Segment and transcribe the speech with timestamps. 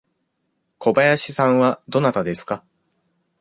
[0.79, 2.63] 小林さんはどなたですか。